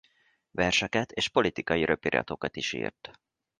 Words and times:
Verseket 0.51 1.11
és 1.11 1.27
politikai 1.27 1.85
röpiratokat 1.85 2.55
is 2.55 2.73
írt. 2.73 3.11